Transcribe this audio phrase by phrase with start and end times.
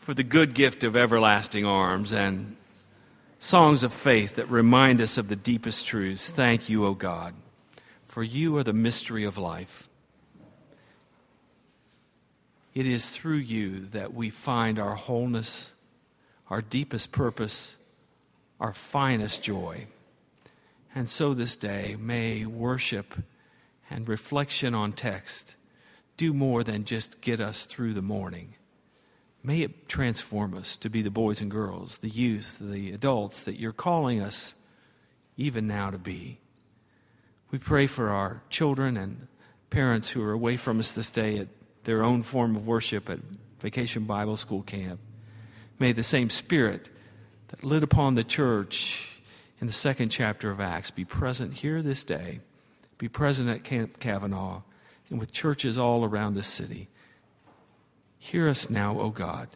[0.00, 2.56] for the good gift of everlasting arms and
[3.38, 6.30] songs of faith that remind us of the deepest truths.
[6.30, 7.34] Thank you, O God,
[8.06, 9.88] for you are the mystery of life.
[12.74, 15.74] It is through you that we find our wholeness,
[16.48, 17.76] our deepest purpose,
[18.58, 19.86] our finest joy.
[20.94, 23.14] And so this day, may worship
[23.90, 25.56] and reflection on text
[26.16, 28.54] do more than just get us through the morning.
[29.42, 33.58] May it transform us to be the boys and girls, the youth, the adults that
[33.58, 34.54] you're calling us
[35.36, 36.38] even now to be.
[37.50, 39.28] We pray for our children and
[39.70, 41.48] parents who are away from us this day at
[41.84, 43.20] their own form of worship at
[43.60, 45.00] Vacation Bible School Camp.
[45.78, 46.90] May the same Spirit
[47.48, 49.20] that lit upon the church
[49.58, 52.40] in the second chapter of Acts be present here this day,
[52.98, 54.62] be present at Camp Kavanaugh,
[55.08, 56.88] and with churches all around the city.
[58.22, 59.48] Hear us now, O God,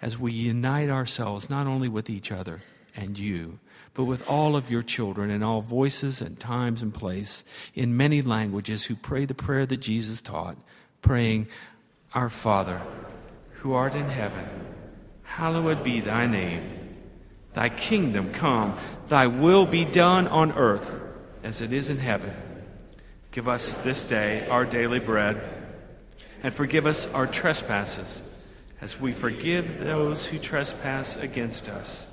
[0.00, 2.62] as we unite ourselves not only with each other
[2.94, 3.58] and you,
[3.94, 7.42] but with all of your children in all voices and times and place,
[7.74, 10.56] in many languages, who pray the prayer that Jesus taught,
[11.02, 11.48] praying,
[12.14, 12.80] Our Father,
[13.54, 14.48] who art in heaven,
[15.24, 16.94] hallowed be thy name.
[17.54, 18.76] Thy kingdom come,
[19.08, 21.02] thy will be done on earth
[21.42, 22.34] as it is in heaven.
[23.32, 25.55] Give us this day our daily bread,
[26.42, 28.22] and forgive us our trespasses,
[28.80, 32.12] as we forgive those who trespass against us.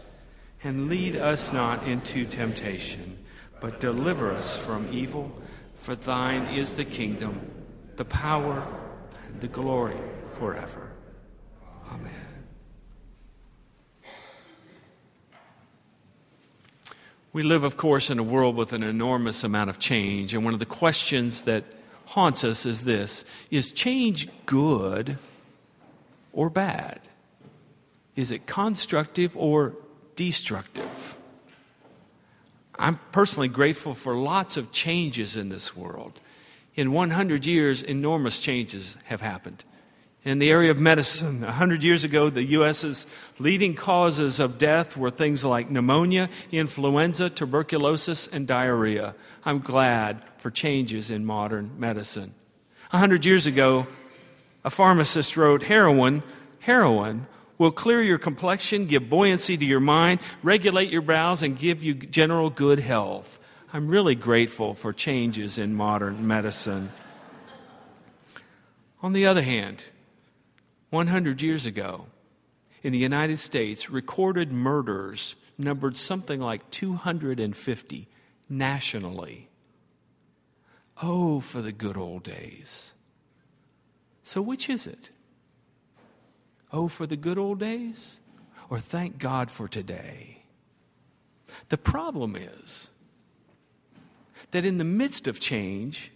[0.64, 3.18] And lead us not into temptation,
[3.60, 5.32] but deliver us from evil.
[5.76, 7.52] For thine is the kingdom,
[7.98, 8.66] the power,
[9.28, 9.98] and the glory
[10.30, 10.90] forever.
[11.92, 12.14] Amen.
[17.34, 20.54] We live, of course, in a world with an enormous amount of change, and one
[20.54, 21.66] of the questions that
[22.06, 25.18] haunts us is this Is change good
[26.32, 27.00] or bad?
[28.16, 29.73] Is it constructive or
[30.16, 31.18] destructive?
[32.78, 36.19] I'm personally grateful for lots of changes in this world.
[36.75, 39.64] In 100 years, enormous changes have happened
[40.23, 41.44] in the area of medicine.
[41.44, 43.06] A 100 years ago, the U.S.'s
[43.39, 49.16] leading causes of death were things like pneumonia, influenza, tuberculosis, and diarrhea.
[49.45, 52.34] I'm glad for changes in modern medicine.
[52.91, 53.88] A 100 years ago,
[54.63, 56.23] a pharmacist wrote heroin,
[56.59, 61.84] heroin will clear your complexion, give buoyancy to your mind, regulate your brows, and give
[61.84, 63.40] you general good health.
[63.73, 66.91] I'm really grateful for changes in modern medicine.
[69.01, 69.85] On the other hand,
[70.94, 72.06] 100 years ago,
[72.84, 78.08] in the United States, recorded murders numbered something like 250
[78.48, 79.50] nationally.
[81.02, 82.94] Oh, for the good old days.
[84.22, 85.09] So, which is it?
[86.72, 88.20] Oh, for the good old days?
[88.70, 90.44] Or thank God for today?
[91.70, 92.92] The problem is
[94.52, 96.12] that in the midst of change,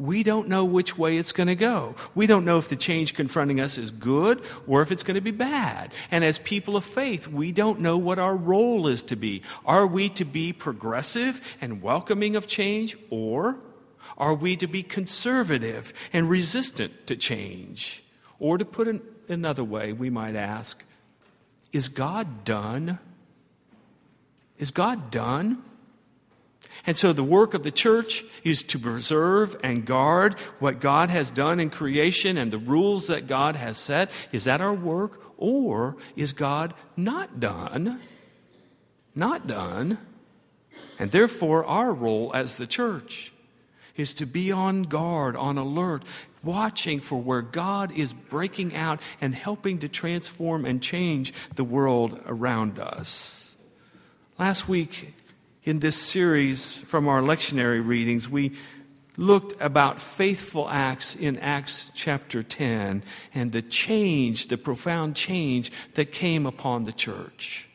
[0.00, 1.94] we don't know which way it's going to go.
[2.14, 5.20] We don't know if the change confronting us is good or if it's going to
[5.20, 5.92] be bad.
[6.10, 9.42] And as people of faith, we don't know what our role is to be.
[9.66, 13.58] Are we to be progressive and welcoming of change or
[14.16, 18.02] are we to be conservative and resistant to change?
[18.38, 20.82] Or to put it another way, we might ask,
[21.72, 22.98] is God done?
[24.56, 25.62] Is God done?
[26.86, 31.30] And so the work of the church is to preserve and guard what God has
[31.30, 34.10] done in creation and the rules that God has set.
[34.32, 35.22] Is that our work?
[35.36, 38.00] Or is God not done?
[39.14, 39.98] Not done.
[40.98, 43.32] And therefore, our role as the church
[43.96, 46.04] is to be on guard, on alert,
[46.42, 52.20] watching for where God is breaking out and helping to transform and change the world
[52.26, 53.56] around us.
[54.38, 55.14] Last week,
[55.64, 58.52] in this series from our lectionary readings, we
[59.16, 63.02] looked about faithful acts in Acts chapter 10
[63.34, 67.68] and the change, the profound change that came upon the church.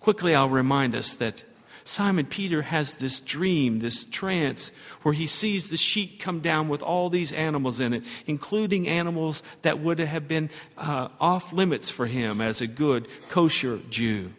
[0.00, 1.44] Quickly, I'll remind us that
[1.84, 6.82] Simon Peter has this dream, this trance, where he sees the sheet come down with
[6.82, 12.06] all these animals in it, including animals that would have been uh, off limits for
[12.06, 14.34] him as a good kosher Jew.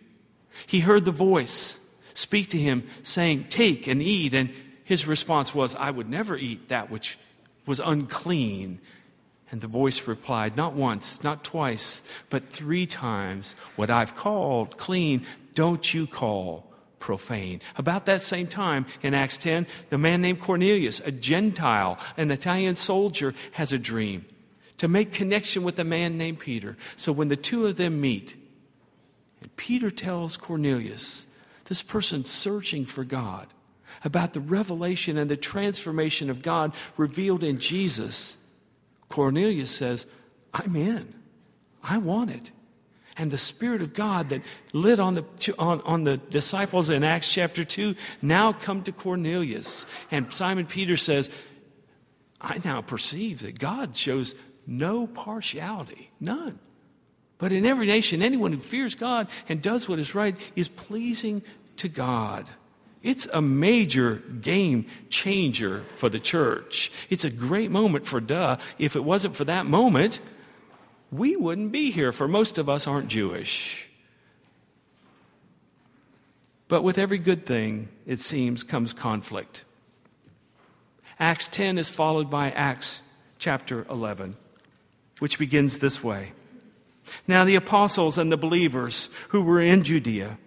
[0.68, 1.79] He heard the voice
[2.19, 4.33] speak to him, saying, Take and eat.
[4.33, 4.50] And
[4.83, 7.18] his response was, I would never eat that which
[7.66, 8.80] was unclean.
[9.51, 15.25] And the voice replied, Not once, not twice, but three times, What I've called clean,
[15.56, 16.66] don't you call
[17.00, 17.62] profane.
[17.77, 22.75] About that same time in Acts 10, the man named Cornelius, a Gentile, an Italian
[22.75, 24.25] soldier, has a dream.
[24.77, 26.77] to make connection with a man named Peter.
[26.95, 28.38] So when the two of them meet,
[29.42, 31.25] and Peter tells Cornelius,
[31.69, 33.48] this person searching for God,
[34.04, 38.38] about the revelation and the transformation of God revealed in Jesus,
[39.07, 40.07] Cornelius says,
[40.54, 41.13] I'm in.
[41.83, 42.51] I want it.
[43.18, 44.42] And the Spirit of God that
[44.74, 49.86] lit on the, on, on the disciples in Acts chapter 2 now come to Cornelius.
[50.10, 51.30] And Simon Peter says,
[52.42, 54.33] I now perceive that God shows
[54.65, 56.60] no partiality, none.
[57.39, 61.41] But in every nation, anyone who fears God and does what is right is pleasing
[61.77, 62.50] to God.
[63.01, 66.91] It's a major game changer for the church.
[67.09, 68.57] It's a great moment for duh.
[68.77, 70.19] If it wasn't for that moment,
[71.12, 73.88] we wouldn't be here, for most of us aren't Jewish.
[76.68, 79.63] But with every good thing, it seems, comes conflict.
[81.19, 83.01] Acts 10 is followed by Acts
[83.39, 84.36] chapter 11,
[85.19, 86.33] which begins this way.
[87.28, 90.38] Now, the apostles and the believers who were in Judea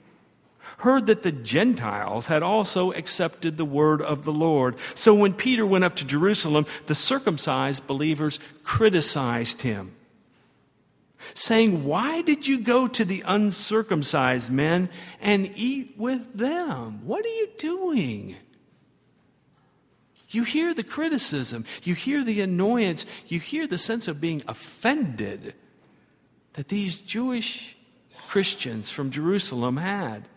[0.82, 4.76] heard that the Gentiles had also accepted the word of the Lord.
[4.94, 9.94] So when Peter went up to Jerusalem, the circumcised believers criticized him,
[11.34, 14.88] saying, Why did you go to the uncircumcised men
[15.20, 17.06] and eat with them?
[17.06, 18.36] What are you doing?
[20.30, 25.54] You hear the criticism, you hear the annoyance, you hear the sense of being offended
[26.54, 27.76] that these Jewish
[28.28, 30.28] Christians from Jerusalem had.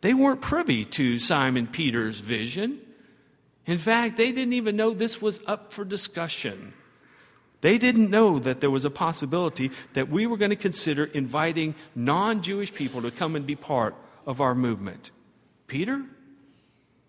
[0.00, 2.80] They weren't privy to Simon Peter's vision.
[3.66, 6.72] In fact, they didn't even know this was up for discussion.
[7.60, 11.76] They didn't know that there was a possibility that we were going to consider inviting
[11.94, 13.94] non Jewish people to come and be part
[14.26, 15.12] of our movement.
[15.68, 16.02] Peter,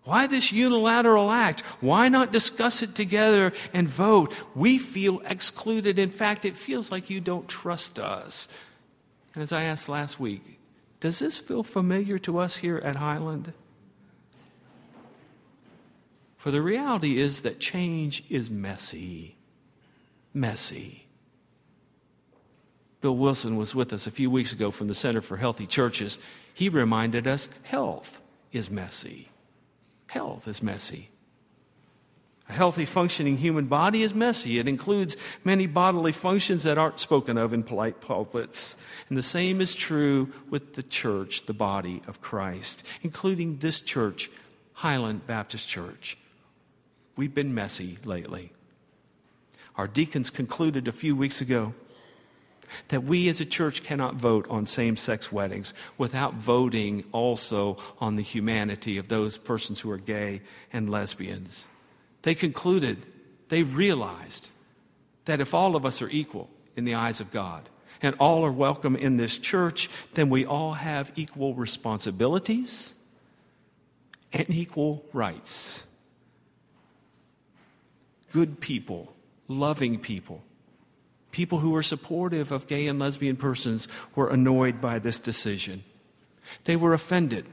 [0.04, 1.62] why this unilateral act?
[1.80, 4.34] Why not discuss it together and vote?
[4.54, 5.98] We feel excluded.
[5.98, 8.46] In fact, it feels like you don't trust us.
[9.34, 10.60] And as I asked last week,
[11.00, 13.54] does this feel familiar to us here at Highland?
[16.36, 19.36] For the reality is that change is messy.
[20.34, 21.06] Messy.
[23.00, 26.18] Bill Wilson was with us a few weeks ago from the Center for Healthy Churches.
[26.52, 28.20] He reminded us health
[28.52, 29.30] is messy.
[30.08, 31.10] Health is messy.
[32.48, 34.58] A healthy, functioning human body is messy.
[34.58, 38.76] It includes many bodily functions that aren't spoken of in polite pulpits.
[39.08, 44.30] And the same is true with the church, the body of Christ, including this church,
[44.74, 46.18] Highland Baptist Church.
[47.16, 48.52] We've been messy lately.
[49.76, 51.74] Our deacons concluded a few weeks ago
[52.88, 58.16] that we as a church cannot vote on same sex weddings without voting also on
[58.16, 60.40] the humanity of those persons who are gay
[60.72, 61.66] and lesbians.
[62.22, 63.04] They concluded,
[63.48, 64.50] they realized
[65.24, 67.68] that if all of us are equal in the eyes of God
[68.02, 72.92] and all are welcome in this church, then we all have equal responsibilities
[74.32, 75.86] and equal rights.
[78.32, 79.14] Good people,
[79.46, 80.42] loving people,
[81.34, 85.82] people who were supportive of gay and lesbian persons were annoyed by this decision.
[86.64, 87.44] They were offended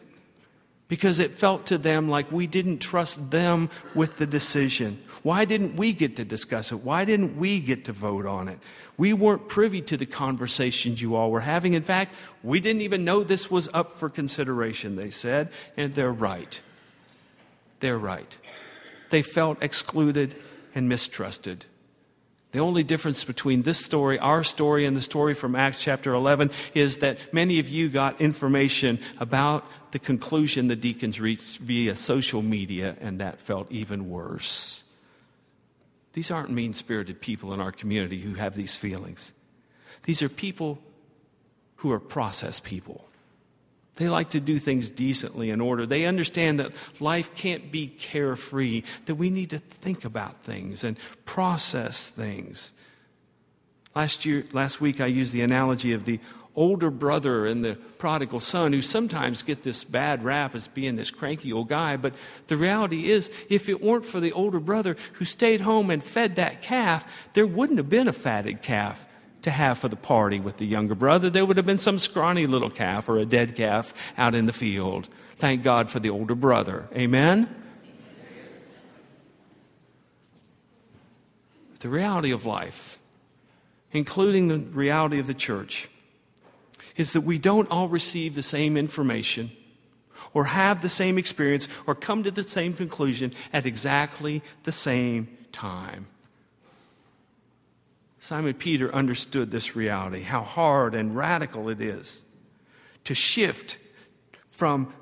[0.87, 5.01] because it felt to them like we didn't trust them with the decision.
[5.23, 6.81] Why didn't we get to discuss it?
[6.81, 8.59] Why didn't we get to vote on it?
[8.99, 11.73] We weren't privy to the conversations you all were having.
[11.73, 12.13] In fact,
[12.43, 16.61] we didn't even know this was up for consideration, they said, and they're right.
[17.79, 18.37] They're right.
[19.09, 20.35] They felt excluded
[20.75, 21.65] and mistrusted.
[22.51, 26.51] The only difference between this story, our story, and the story from Acts chapter 11
[26.73, 32.41] is that many of you got information about the conclusion the deacons reached via social
[32.41, 34.83] media, and that felt even worse.
[36.13, 39.31] These aren't mean spirited people in our community who have these feelings.
[40.03, 40.79] These are people
[41.77, 43.05] who are process people.
[44.01, 45.85] They like to do things decently in order.
[45.85, 50.97] They understand that life can't be carefree, that we need to think about things and
[51.23, 52.73] process things.
[53.93, 56.19] Last year, last week I used the analogy of the
[56.55, 61.11] older brother and the prodigal son who sometimes get this bad rap as being this
[61.11, 62.15] cranky old guy, but
[62.47, 66.37] the reality is if it weren't for the older brother who stayed home and fed
[66.37, 69.05] that calf, there wouldn't have been a fatted calf
[69.41, 71.29] to have for the party with the younger brother.
[71.29, 74.53] There would have been some scrawny little calf or a dead calf out in the
[74.53, 75.09] field.
[75.37, 76.87] Thank God for the older brother.
[76.95, 77.53] Amen?
[81.79, 82.99] The reality of life,
[83.91, 85.89] including the reality of the church,
[86.95, 89.49] is that we don't all receive the same information
[90.33, 95.27] or have the same experience or come to the same conclusion at exactly the same
[95.51, 96.05] time.
[98.21, 102.21] Simon Peter understood this reality, how hard and radical it is
[103.03, 103.79] to shift
[104.47, 104.93] from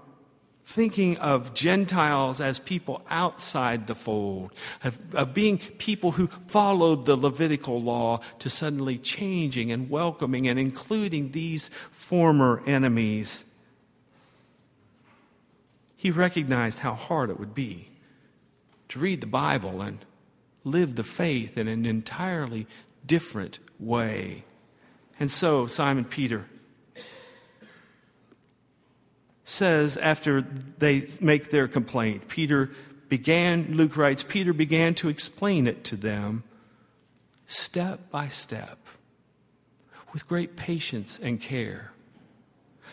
[0.64, 4.54] thinking of Gentiles as people outside the fold,
[4.86, 10.58] of, of, being people who followed the Levitical law, to suddenly changing and welcoming and
[10.58, 13.44] including these former enemies.
[15.98, 17.90] He recognized how hard it would be
[18.88, 20.06] to read the Bible and
[20.64, 22.66] live the faith in an entirely
[23.06, 24.44] different way.
[25.20, 26.46] And so, Simon Peter
[29.44, 32.70] says after they make their complaint, Peter
[33.10, 36.44] began, Luke writes, Peter began to explain it to them
[37.48, 38.78] step by step
[40.14, 41.92] with great patience and care,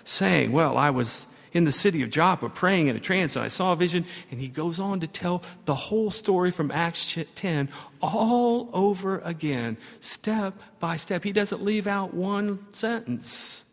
[0.05, 3.49] saying, Well, I was in the city of Joppa praying in a trance and I
[3.49, 4.05] saw a vision.
[4.31, 7.71] And he goes on to tell the whole story from Acts 10
[8.03, 11.25] all over again, step by step.
[11.25, 13.65] He doesn't leave out one sentence.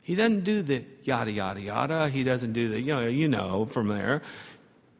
[0.00, 2.08] He doesn't do the yada, yada, yada.
[2.08, 4.22] He doesn't do the, you know, you know from there.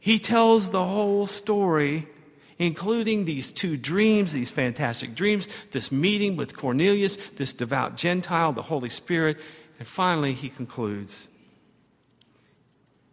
[0.00, 2.08] He tells the whole story,
[2.58, 8.62] including these two dreams, these fantastic dreams, this meeting with Cornelius, this devout Gentile, the
[8.62, 9.38] Holy Spirit.
[9.78, 11.28] And finally, he concludes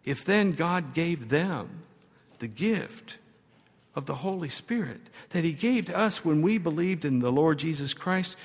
[0.04, 1.82] If then God gave them
[2.38, 3.18] the gift
[3.94, 7.58] of the Holy Spirit that he gave to us when we believed in the Lord
[7.58, 8.36] Jesus Christ,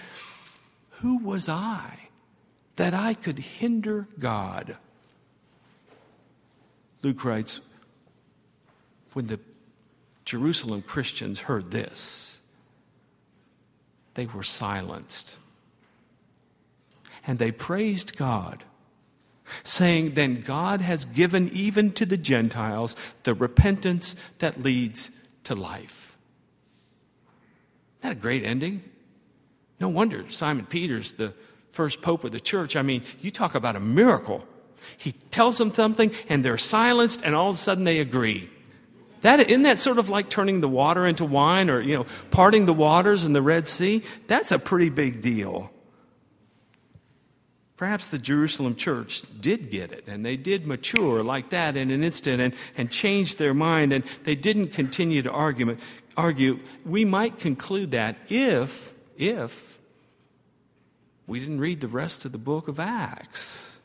[1.02, 2.06] who was I?
[2.76, 4.78] that I could hinder God.
[7.02, 7.62] Luke writes,
[9.14, 9.40] when the
[10.26, 12.40] Jerusalem Christians heard this,
[14.16, 15.38] they were silenced.
[17.28, 18.64] And they praised God,
[19.64, 25.12] saying, Then God has given even to the Gentiles the repentance that leads
[25.46, 26.18] to life.
[28.00, 28.84] Isn't that a great ending?
[29.80, 31.34] No wonder Simon Peter's the
[31.72, 32.76] first pope of the church.
[32.76, 34.46] I mean, you talk about a miracle.
[34.98, 38.50] He tells them something and they're silenced and all of a sudden they agree.
[39.22, 42.66] That, isn't that sort of like turning the water into wine or, you know, parting
[42.66, 44.04] the waters in the Red Sea?
[44.28, 45.72] That's a pretty big deal.
[47.78, 52.04] Perhaps the Jerusalem church did get it and they did mature like that in an
[52.04, 55.82] instant and, and change their mind and they didn't continue to argument,
[56.16, 56.60] argue.
[56.86, 59.78] We might conclude that if, if
[61.28, 63.76] we didn't read the rest of the book of Acts,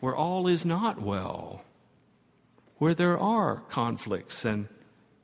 [0.00, 1.64] where all is not well,
[2.76, 4.68] where there are conflicts and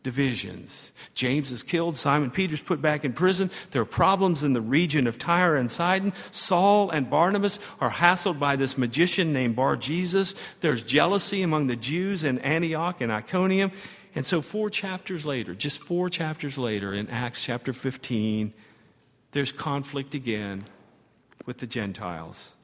[0.09, 0.91] divisions.
[1.13, 3.51] James is killed, Simon Peter's put back in prison.
[3.73, 6.15] There are problems in the region of Tyre and Sidon.
[6.31, 10.35] Saul and Barnabas are hassled by this magician named Bar Jesus.
[10.63, 13.71] There's jealousy among the Jews in Antioch and Iconium.
[14.15, 18.55] And so, four chapters later, just four chapters later, in Acts chapter 15,
[19.33, 20.65] there's conflict again
[21.45, 22.57] with the Gentiles.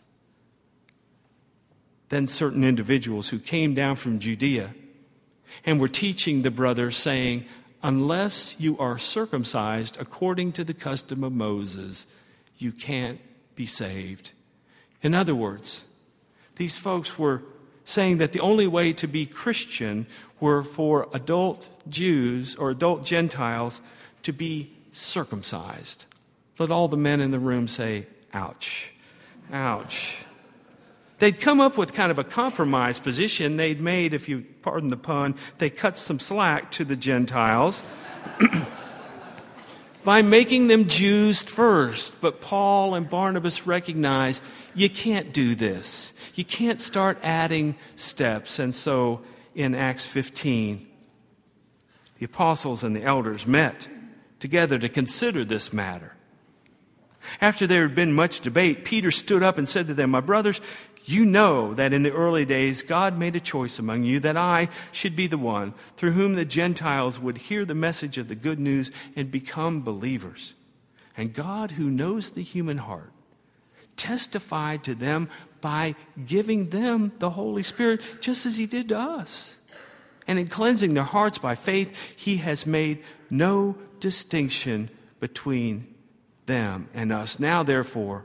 [2.09, 4.71] Then certain individuals who came down from Judea
[5.65, 7.45] and were teaching the brothers, saying,
[7.83, 12.07] Unless you are circumcised according to the custom of Moses,
[12.59, 13.21] you can't
[13.55, 14.33] be saved.
[15.03, 15.85] In other words,
[16.57, 17.43] these folks were
[17.85, 20.07] saying that the only way to be Christian
[20.41, 23.83] were for adult Jews or adult Gentiles
[24.23, 26.07] to be circumcised.
[26.59, 28.93] Let all the men in the room say, ouch,
[29.53, 30.24] ouch.
[31.19, 34.97] They'd come up with kind of a compromise position they'd made, if you pardon the
[34.97, 37.85] pun, they cut some slack to the Gentiles
[40.05, 42.21] by making them Jews first.
[42.21, 44.41] But Paul and Barnabas recognize
[44.75, 46.13] you can't do this.
[46.35, 48.59] You can't start adding steps.
[48.59, 49.23] And so
[49.55, 50.85] in Acts 15,
[52.19, 53.89] the apostles and the elders met
[54.41, 56.13] together to consider this matter.
[57.41, 60.61] After there had been much debate, Peter stood up and said to them, My brothers,
[61.05, 64.69] you know that in the early days God made a choice among you that I
[64.91, 68.59] should be the one through whom the Gentiles would hear the message of the good
[68.59, 70.55] news and become believers.
[71.17, 73.13] And God, who knows the human heart,
[73.97, 75.29] testified to them
[75.61, 75.95] by
[76.27, 79.59] giving them the Holy Spirit just as He did to us.
[80.27, 85.95] And in cleansing their hearts by faith, He has made no distinction between
[86.47, 87.39] them and us.
[87.39, 88.25] Now, therefore,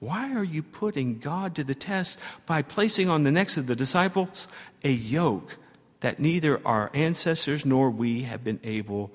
[0.00, 3.76] why are you putting God to the test by placing on the necks of the
[3.76, 4.48] disciples
[4.82, 5.58] a yoke
[6.00, 9.12] that neither our ancestors nor we have been able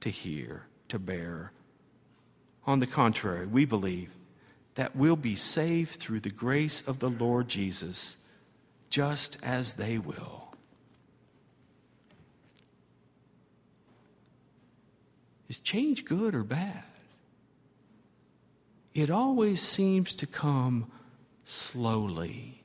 [0.00, 1.52] to hear, to bear?
[2.64, 4.14] On the contrary, we believe
[4.76, 8.16] that we'll be saved through the grace of the Lord Jesus,
[8.88, 10.54] just as they will.
[15.48, 16.84] Is change good or bad?
[18.94, 20.90] It always seems to come
[21.44, 22.64] slowly.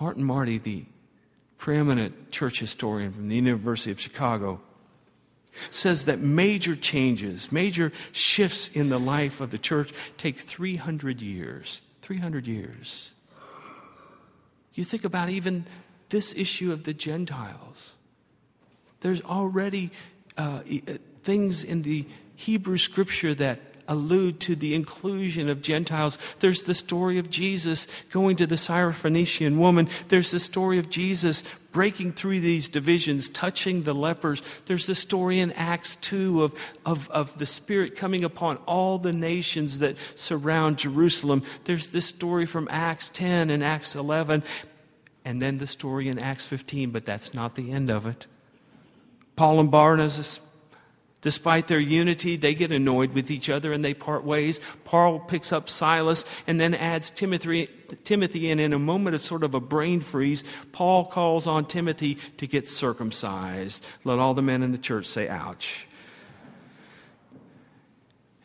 [0.00, 0.84] Martin Marty, the
[1.58, 4.60] preeminent church historian from the University of Chicago,
[5.70, 11.80] says that major changes, major shifts in the life of the church take 300 years.
[12.02, 13.12] 300 years.
[14.74, 15.64] You think about even
[16.08, 17.94] this issue of the Gentiles.
[19.00, 19.90] There's already
[20.36, 20.92] uh, uh
[21.22, 22.06] things in the
[22.36, 26.18] Hebrew scripture that allude to the inclusion of Gentiles.
[26.40, 29.88] There's the story of Jesus going to the Syrophoenician woman.
[30.08, 34.42] There's the story of Jesus breaking through these divisions, touching the lepers.
[34.66, 39.12] There's the story in Acts 2 of, of, of the Spirit coming upon all the
[39.12, 41.42] nations that surround Jerusalem.
[41.64, 44.44] There's this story from Acts 10 and Acts 11,
[45.24, 48.26] and then the story in Acts 15, but that's not the end of it.
[49.36, 50.38] Paul and Barnabas
[51.24, 54.60] Despite their unity, they get annoyed with each other and they part ways.
[54.84, 57.70] Paul picks up Silas and then adds Timothy,
[58.04, 58.60] Timothy in.
[58.60, 62.68] In a moment of sort of a brain freeze, Paul calls on Timothy to get
[62.68, 63.82] circumcised.
[64.04, 65.86] Let all the men in the church say, ouch.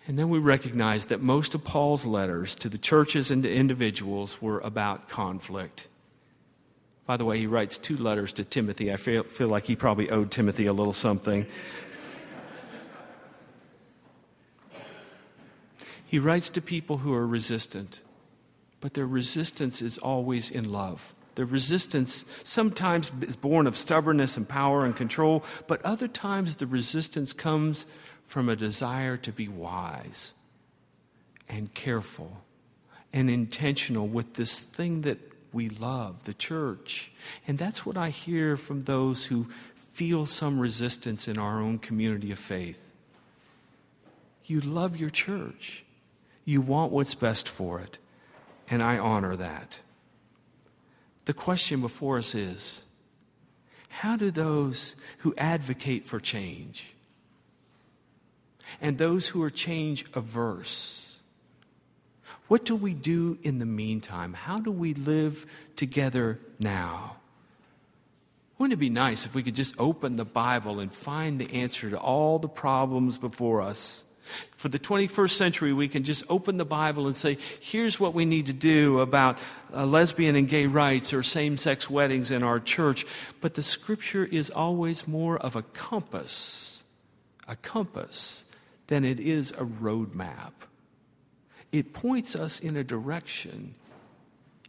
[0.08, 4.42] And then we recognize that most of Paul's letters to the churches and to individuals
[4.42, 5.90] were about conflict.
[7.06, 8.90] By the way, he writes two letters to Timothy.
[8.90, 11.46] I feel, feel like he probably owed Timothy a little something.
[16.10, 18.02] He writes to people who are resistant,
[18.82, 21.14] but their resistance is always in love.
[21.36, 26.66] Their resistance sometimes is born of stubbornness and power and control, but other times the
[26.66, 27.86] resistance comes
[28.26, 30.34] from a desire to be wise
[31.48, 32.42] and careful
[33.14, 35.20] and intentional with this thing that
[35.54, 37.12] we love, the church.
[37.48, 39.48] And that's what I hear from those who
[39.94, 42.92] feel some resistance in our own community of faith.
[44.46, 45.84] You love your church.
[46.46, 47.98] You want what's best for it,
[48.70, 49.80] and I honor that.
[51.26, 52.84] The question before us is
[53.90, 56.94] how do those who advocate for change
[58.82, 61.18] and those who are change averse,
[62.48, 64.34] what do we do in the meantime?
[64.34, 67.18] How do we live together now?
[68.58, 71.90] Wouldn't it be nice if we could just open the Bible and find the answer
[71.90, 74.04] to all the problems before us?
[74.56, 78.26] For the 21st century, we can just open the Bible and say, here's what we
[78.26, 79.40] need to do about
[79.74, 83.06] uh, lesbian and gay rights or same sex weddings in our church.
[83.42, 86.84] But the scripture is always more of a compass,
[87.48, 88.44] a compass,
[88.88, 90.52] than it is a roadmap.
[91.72, 93.76] It points us in a direction,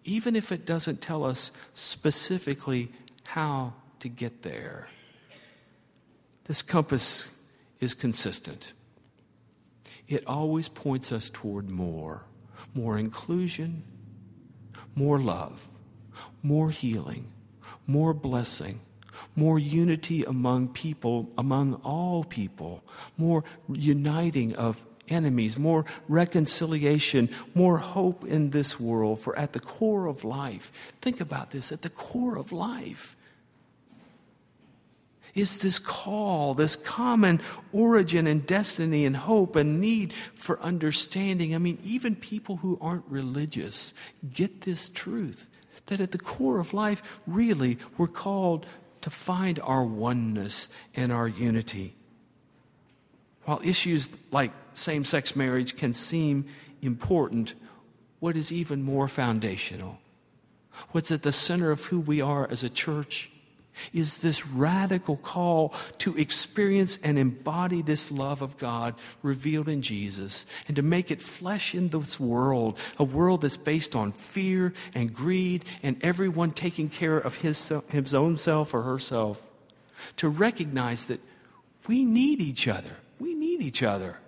[0.05, 2.92] even if it doesn't tell us specifically
[3.25, 4.88] how to get there.
[6.44, 7.35] This compass
[7.81, 8.73] is consistent
[10.11, 12.25] it always points us toward more
[12.75, 13.83] more inclusion,
[14.94, 15.68] more love,
[16.42, 17.33] more healing,
[17.87, 18.79] more blessing,
[19.35, 22.85] more unity among people, among all people,
[23.16, 29.18] more uniting of enemies, more reconciliation, more hope in this world.
[29.18, 30.70] For at the core of life,
[31.01, 33.16] think about this at the core of life
[35.35, 37.40] is this call, this common
[37.73, 41.55] origin and destiny and hope and need for understanding.
[41.55, 43.95] I mean, even people who aren't religious
[44.33, 45.49] get this truth
[45.87, 48.66] that at the core of life, really, we're called
[49.03, 51.95] to find our oneness and our unity.
[53.45, 56.47] While issues like same sex marriage can seem
[56.83, 57.55] important,
[58.21, 59.99] what is even more foundational,
[60.93, 63.31] what's at the center of who we are as a church,
[63.92, 70.46] is this radical call to experience and embody this love of God revealed in Jesus
[70.66, 75.14] and to make it flesh in this world, a world that's based on fear and
[75.14, 79.50] greed and everyone taking care of his, his own self or herself.
[80.16, 81.20] To recognize that
[81.87, 82.96] we need each other.
[83.18, 84.20] We need each other.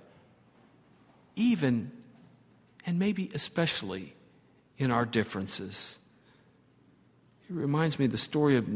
[1.34, 1.92] Even
[2.84, 4.14] and maybe especially
[4.76, 5.98] in our differences.
[7.48, 8.68] It reminds me of the story of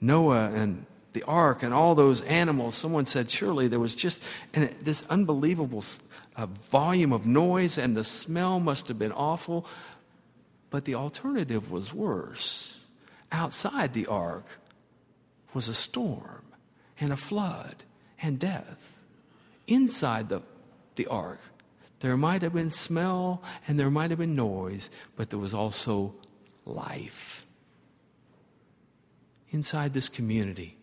[0.00, 5.04] Noah and the ark and all those animals, someone said surely there was just this
[5.08, 5.82] unbelievable
[6.36, 9.66] uh, volume of noise and the smell must have been awful.
[10.70, 12.78] But the alternative was worse.
[13.32, 14.44] Outside the ark
[15.54, 16.44] was a storm
[17.00, 17.76] and a flood
[18.20, 18.92] and death.
[19.66, 20.42] Inside the,
[20.96, 21.40] the ark,
[22.00, 26.14] there might have been smell and there might have been noise, but there was also
[26.64, 27.46] life
[29.50, 30.76] inside this community,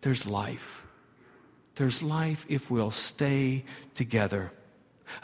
[0.00, 0.86] there's life.
[1.76, 4.52] There's life if we'll stay together.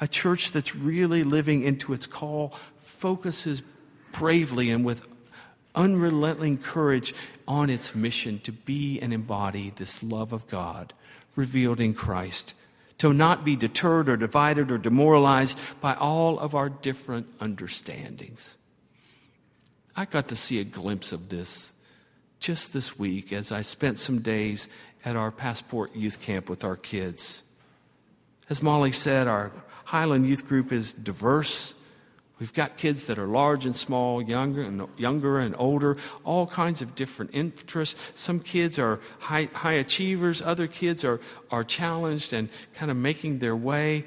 [0.00, 3.62] A church that's really living into its call focuses
[4.12, 5.06] bravely and with
[5.74, 7.14] unrelenting courage
[7.46, 10.94] on its mission to be and embody this love of God
[11.36, 12.54] revealed in Christ,
[12.98, 18.56] to not be deterred or divided or demoralized by all of our different understandings.
[19.94, 21.72] I got to see a glimpse of this
[22.38, 24.68] just this week as I spent some days
[25.04, 27.42] at our Passport Youth Camp with our kids.
[28.48, 29.52] As Molly said, our
[29.84, 31.74] Highland Youth Group is diverse
[32.38, 36.82] We've got kids that are large and small, younger and younger and older, all kinds
[36.82, 37.98] of different interests.
[38.14, 41.18] Some kids are high, high achievers, other kids are,
[41.50, 44.04] are challenged and kind of making their way.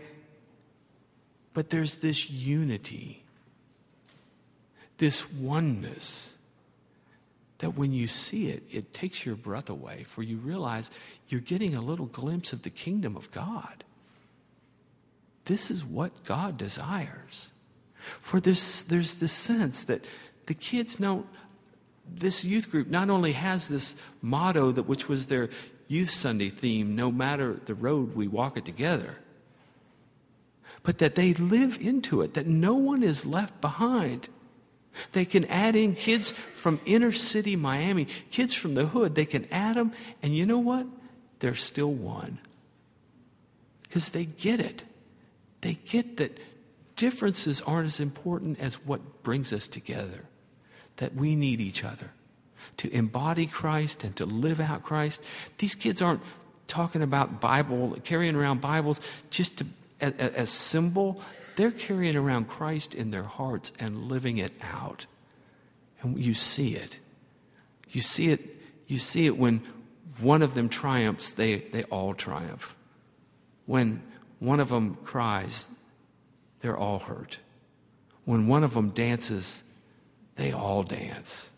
[1.53, 3.23] But there's this unity,
[4.97, 6.35] this oneness,
[7.59, 10.89] that when you see it, it takes your breath away, for you realize
[11.27, 13.83] you're getting a little glimpse of the kingdom of God.
[15.45, 17.51] This is what God desires.
[18.21, 20.05] For this, there's this sense that
[20.45, 21.25] the kids know
[22.07, 25.49] this youth group not only has this motto that which was their
[25.87, 29.17] youth Sunday theme, no matter the road we walk it together,
[30.83, 34.29] but that they live into it, that no one is left behind.
[35.12, 39.47] They can add in kids from inner city Miami, kids from the hood, they can
[39.51, 40.85] add them, and you know what?
[41.39, 42.39] They're still one.
[43.83, 44.83] Because they get it.
[45.62, 46.38] They get that
[46.95, 50.25] differences aren't as important as what brings us together.
[50.97, 52.12] That we need each other
[52.77, 55.21] to embody Christ and to live out Christ.
[55.57, 56.21] These kids aren't
[56.67, 59.65] talking about Bible, carrying around Bibles just to,
[59.99, 61.21] as, as symbol.
[61.55, 65.05] They're carrying around Christ in their hearts and living it out.
[66.01, 66.99] And you see it.
[67.89, 68.41] You see it.
[68.88, 69.62] You see it when
[70.19, 72.75] one of them triumphs, they, they all triumph.
[73.65, 74.01] When
[74.39, 75.67] one of them cries,
[76.62, 77.39] they're all hurt.
[78.25, 79.63] When one of them dances,
[80.35, 81.49] they all dance.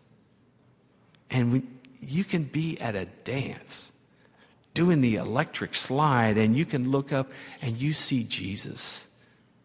[1.29, 3.91] And when, you can be at a dance
[4.73, 9.10] doing the electric slide and you can look up and you see Jesus.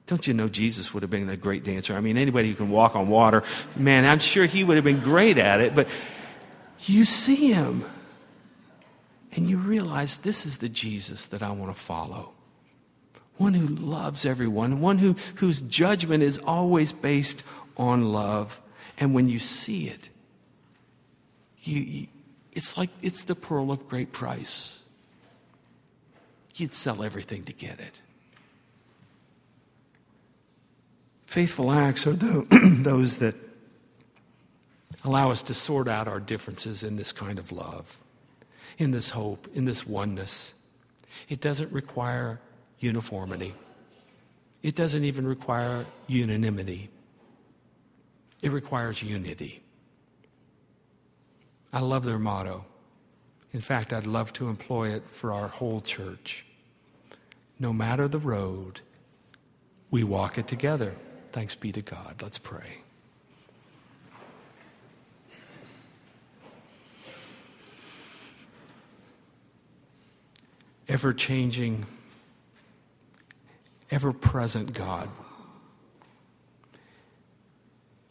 [0.07, 1.95] Don't you know Jesus would have been a great dancer?
[1.95, 3.43] I mean, anybody who can walk on water,
[3.75, 5.89] man, I'm sure he would have been great at it, but
[6.81, 7.85] you see him
[9.33, 12.37] and you realize this is the Jesus that I want to follow
[13.37, 17.43] one who loves everyone, one who, whose judgment is always based
[17.77, 18.61] on love.
[18.99, 20.09] And when you see it,
[21.61, 22.07] you,
[22.53, 24.83] it's like it's the pearl of great price.
[26.55, 28.01] You'd sell everything to get it.
[31.27, 32.13] Faithful acts are
[32.53, 33.35] those that
[35.05, 37.99] allow us to sort out our differences in this kind of love,
[38.79, 40.55] in this hope, in this oneness.
[41.29, 42.41] It doesn't require
[42.79, 43.55] uniformity.
[44.63, 46.91] It doesn't even require unanimity,
[48.43, 49.63] it requires unity.
[51.73, 52.65] I love their motto.
[53.53, 56.45] In fact, I'd love to employ it for our whole church.
[57.59, 58.81] No matter the road,
[59.91, 60.95] we walk it together.
[61.37, 62.23] Thanks be to God.
[62.23, 62.79] Let's pray.
[70.89, 71.85] Ever changing
[73.91, 75.11] ever present God.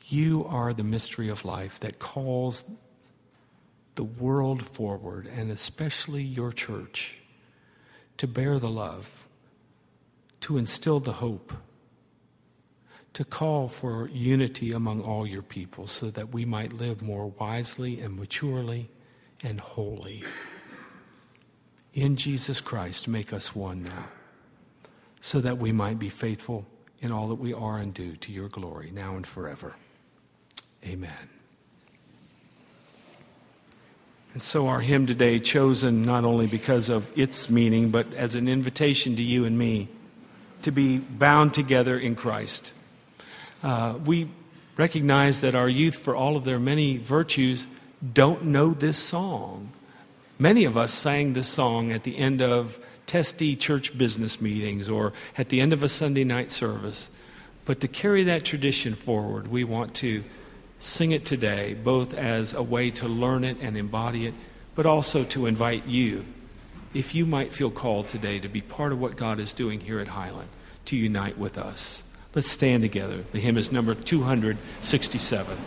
[0.06, 2.64] You are the mystery of life that calls
[3.96, 7.16] the world forward, and especially your church,
[8.18, 9.28] to bear the love,
[10.42, 11.54] to instill the hope,
[13.16, 18.02] to call for unity among all your people so that we might live more wisely
[18.02, 18.90] and maturely
[19.42, 20.22] and wholly.
[21.94, 24.10] In Jesus Christ, make us one now
[25.22, 26.66] so that we might be faithful
[27.00, 29.76] in all that we are and do to your glory, now and forever.
[30.86, 31.30] Amen.
[34.34, 38.50] And so, our hymn today, chosen not only because of its meaning, but as an
[38.50, 39.88] invitation to you and me
[40.64, 42.74] to be bound together in Christ.
[43.64, 44.28] Uh, we
[44.78, 47.68] recognize that our youth, for all of their many virtues,
[48.14, 49.70] don't know this song.
[50.38, 55.14] Many of us sang this song at the end of testy church business meetings or
[55.38, 57.10] at the end of a Sunday night service.
[57.64, 60.24] But to carry that tradition forward, we want to
[60.80, 64.34] sing it today, both as a way to learn it and embody it,
[64.76, 66.26] but also to invite you,
[66.94, 70.00] if you might feel called today to be part of what God is doing here
[70.00, 70.50] at Highland,
[70.86, 72.04] to unite with us.
[72.36, 73.24] Let's stand together.
[73.32, 75.58] The hymn is number 267.